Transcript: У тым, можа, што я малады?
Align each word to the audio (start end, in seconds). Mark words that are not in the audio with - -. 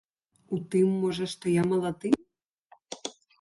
У 0.55 0.57
тым, 0.75 0.87
можа, 1.03 1.27
што 1.33 1.51
я 1.61 1.67
малады? 1.75 2.09